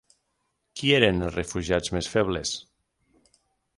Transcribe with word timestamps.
Qui 0.79 0.87
eren 0.99 1.27
els 1.27 1.37
refugiats 1.39 1.93
més 1.99 2.09
febles? 2.15 2.55